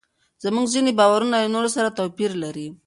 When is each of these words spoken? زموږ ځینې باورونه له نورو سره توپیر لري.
زموږ 0.43 0.65
ځینې 0.73 0.91
باورونه 0.99 1.35
له 1.43 1.49
نورو 1.55 1.69
سره 1.75 1.95
توپیر 1.99 2.31
لري. 2.43 2.67